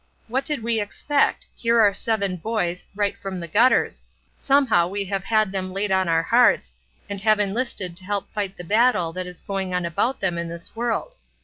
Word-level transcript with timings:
"What 0.27 0.45
did 0.45 0.63
we 0.63 0.79
expect? 0.81 1.45
Here 1.55 1.79
are 1.79 1.93
seven 1.93 2.35
boys, 2.37 2.87
right 2.95 3.15
from 3.15 3.39
the 3.39 3.47
gutters; 3.47 4.01
somehow 4.35 4.87
we 4.87 5.05
have 5.05 5.23
had 5.25 5.51
them 5.51 5.71
laid 5.71 5.91
on 5.91 6.07
our 6.09 6.23
hearts, 6.23 6.73
and 7.07 7.21
have 7.21 7.39
enlisted 7.39 7.95
to 7.97 8.05
help 8.05 8.33
fight 8.33 8.57
the 8.57 8.63
battle 8.63 9.13
that 9.13 9.27
is 9.27 9.43
going 9.43 9.75
on 9.75 9.85
about 9.85 10.19
them 10.19 10.39
in 10.39 10.47
this 10.49 10.75
world. 10.75 11.13